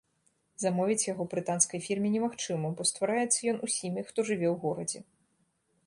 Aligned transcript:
Замовіць 0.61 1.07
яго 1.07 1.23
брытанскай 1.33 1.83
фірме 1.87 2.09
немагчыма, 2.15 2.73
бо 2.79 2.89
ствараецца 2.93 3.39
ён 3.53 3.57
усімі, 3.69 3.99
хто 4.09 4.19
жыве 4.31 4.47
ў 4.55 4.61
горадзе. 4.65 4.99